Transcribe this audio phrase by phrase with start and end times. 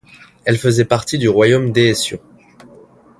[0.45, 2.17] Elle faisait partie du royaume d'Éétion.